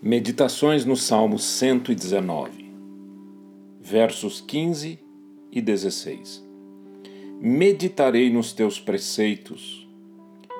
[0.00, 2.72] Meditações no Salmo 119,
[3.80, 4.96] versos 15
[5.50, 6.46] e 16.
[7.40, 9.88] Meditarei nos teus preceitos,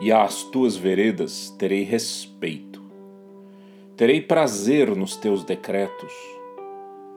[0.00, 2.82] e às tuas veredas terei respeito.
[3.94, 6.14] Terei prazer nos teus decretos,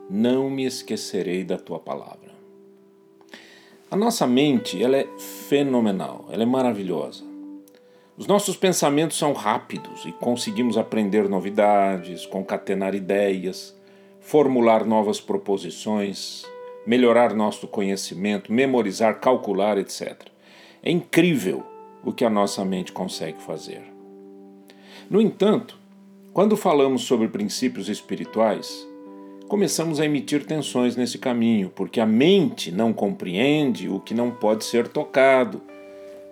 [0.09, 2.33] não me esquecerei da tua palavra.
[3.89, 5.07] A nossa mente, ela é
[5.47, 7.23] fenomenal, ela é maravilhosa.
[8.19, 13.73] Os nossos pensamentos são rápidos e conseguimos aprender novidades, concatenar ideias,
[14.19, 16.43] formular novas proposições,
[16.85, 20.23] melhorar nosso conhecimento, memorizar, calcular, etc.
[20.83, 21.63] É incrível
[22.03, 23.83] o que a nossa mente consegue fazer.
[25.09, 25.79] No entanto,
[26.33, 28.85] quando falamos sobre princípios espirituais,
[29.47, 34.65] começamos a emitir tensões nesse caminho, porque a mente não compreende o que não pode
[34.65, 35.61] ser tocado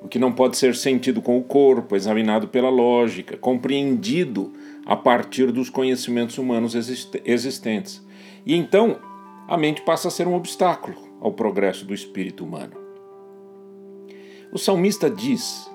[0.01, 4.53] o que não pode ser sentido com o corpo, examinado pela lógica, compreendido
[4.85, 6.75] a partir dos conhecimentos humanos
[7.25, 8.05] existentes.
[8.45, 8.99] E então
[9.47, 12.73] a mente passa a ser um obstáculo ao progresso do espírito humano.
[14.51, 15.69] O salmista diz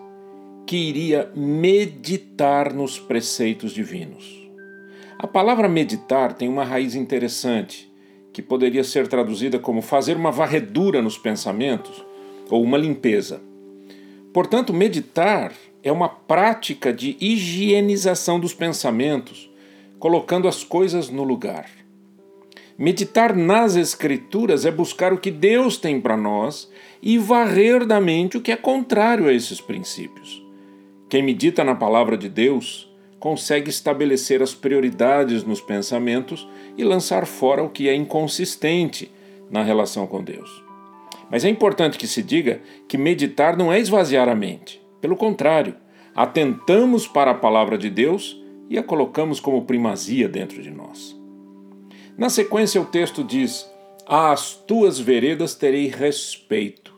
[0.66, 4.40] que iria meditar nos preceitos divinos.
[5.18, 7.92] A palavra meditar tem uma raiz interessante,
[8.32, 12.04] que poderia ser traduzida como fazer uma varredura nos pensamentos
[12.48, 13.42] ou uma limpeza.
[14.32, 15.52] Portanto, meditar
[15.82, 19.50] é uma prática de higienização dos pensamentos,
[19.98, 21.68] colocando as coisas no lugar.
[22.78, 26.70] Meditar nas Escrituras é buscar o que Deus tem para nós
[27.02, 30.42] e varrer da mente o que é contrário a esses princípios.
[31.08, 37.62] Quem medita na palavra de Deus consegue estabelecer as prioridades nos pensamentos e lançar fora
[37.62, 39.10] o que é inconsistente
[39.50, 40.71] na relação com Deus.
[41.32, 44.82] Mas é importante que se diga que meditar não é esvaziar a mente.
[45.00, 45.74] Pelo contrário,
[46.14, 48.38] atentamos para a palavra de Deus
[48.68, 51.18] e a colocamos como primazia dentro de nós.
[52.18, 53.66] Na sequência, o texto diz:
[54.06, 56.92] Às tuas veredas terei respeito.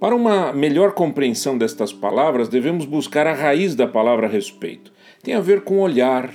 [0.00, 4.90] Para uma melhor compreensão destas palavras, devemos buscar a raiz da palavra respeito.
[5.22, 6.30] Tem a ver com olhar,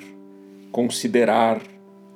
[0.72, 1.60] considerar,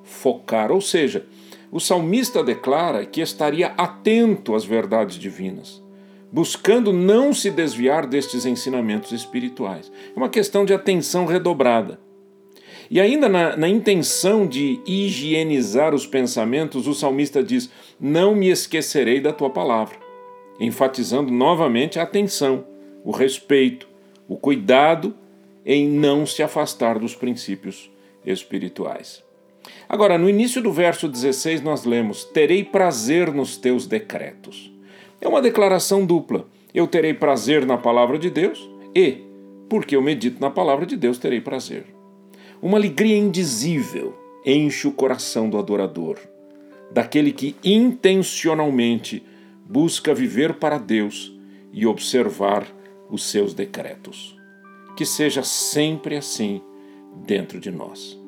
[0.04, 1.26] focar, ou seja,
[1.74, 5.84] o salmista declara que estaria atento às verdades divinas,
[6.32, 9.92] buscando não se desviar destes ensinamentos espirituais.
[10.16, 12.00] É uma questão de atenção redobrada.
[12.92, 19.20] E ainda na, na, intenção de higienizar os pensamentos, o salmista diz: Não me esquecerei
[19.20, 19.98] da tua palavra,
[20.60, 22.68] enfatizando novamente a atenção,
[23.04, 23.88] o respeito,
[24.28, 25.16] o cuidado
[25.66, 27.90] em não se afastar dos princípios
[28.24, 29.23] espirituais.
[29.88, 34.72] Agora, no início do verso 16, nós lemos: Terei prazer nos teus decretos.
[35.22, 36.48] É uma declaração dupla.
[36.74, 39.20] Eu terei prazer na palavra de Deus e,
[39.70, 41.86] porque eu medito na palavra de Deus, terei prazer.
[42.62, 46.18] Uma alegria indizível enche o coração do adorador,
[46.92, 49.24] daquele que intencionalmente
[49.66, 51.38] busca viver para Deus
[51.72, 52.66] e observar
[53.10, 54.38] os seus decretos.
[54.96, 56.62] Que seja sempre assim
[57.26, 58.23] dentro de nós.